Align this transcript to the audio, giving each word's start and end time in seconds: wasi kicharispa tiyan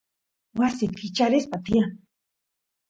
wasi 0.57 0.85
kicharispa 0.97 1.57
tiyan 1.65 1.91